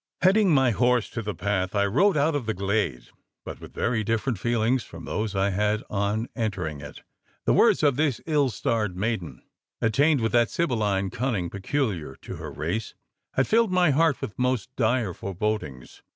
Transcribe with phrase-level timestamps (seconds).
[0.23, 3.09] Heading my horse to the path, I rode out of the glade;
[3.45, 7.03] but with very different feelings from those I had on entering it.
[7.45, 9.43] The words of this ill starred maiden
[9.79, 12.95] attainted with that sibylline cunning peculiar to her race
[13.35, 16.01] had filled my heart with most dire forebodings.